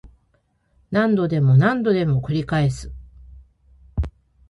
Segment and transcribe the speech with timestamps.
[0.89, 2.91] 何度でも何度でも繰り返す